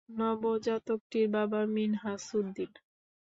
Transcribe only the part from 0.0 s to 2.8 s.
নবজাতকটির বাবা মিনহাজ উদ্দিন।